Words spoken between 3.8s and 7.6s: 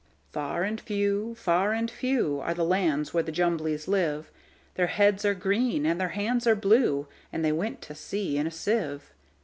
live:Their heads are green, and their hands are blue; And they